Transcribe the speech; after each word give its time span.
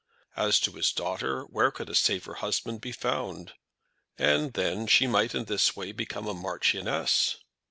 As 0.35 0.59
to 0.61 0.71
his 0.71 0.91
daughter, 0.91 1.43
where 1.43 1.69
could 1.69 1.87
a 1.87 1.93
safer 1.93 2.33
husband 2.33 2.81
be 2.81 2.91
found! 2.91 3.53
And 4.17 4.53
then 4.53 4.87
she 4.87 5.05
might 5.05 5.35
in 5.35 5.45
this 5.45 5.75
way 5.75 5.91
become 5.91 6.25
a 6.27 6.33
marchioness! 6.33 7.35